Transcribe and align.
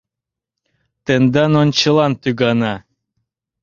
Тендан 1.05 1.51
ончылан 1.61 2.13
тӱгана. 2.21 2.73